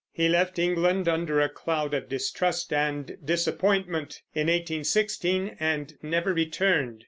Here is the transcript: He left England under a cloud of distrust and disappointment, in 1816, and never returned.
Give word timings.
He 0.11 0.27
left 0.27 0.57
England 0.57 1.07
under 1.07 1.39
a 1.39 1.47
cloud 1.47 1.93
of 1.93 2.09
distrust 2.09 2.73
and 2.73 3.15
disappointment, 3.23 4.23
in 4.33 4.47
1816, 4.47 5.57
and 5.59 5.95
never 6.01 6.33
returned. 6.33 6.99